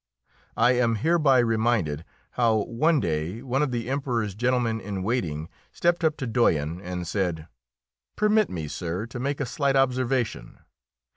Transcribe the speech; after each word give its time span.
I 0.57 0.71
am 0.71 0.95
hereby 0.95 1.37
reminded 1.37 2.05
how, 2.31 2.63
one 2.63 2.99
day, 2.99 3.43
one 3.43 3.61
of 3.61 3.69
the 3.69 3.87
Emperor's 3.87 4.33
gentlemen 4.33 4.81
in 4.81 5.03
waiting 5.03 5.47
stepped 5.71 6.03
up 6.03 6.17
to 6.17 6.25
Doyen 6.25 6.81
and 6.81 7.05
said: 7.07 7.47
"Permit 8.15 8.49
me, 8.49 8.67
sir, 8.67 9.05
to 9.05 9.19
make 9.19 9.39
a 9.39 9.45
slight 9.45 9.75
observation. 9.75 10.57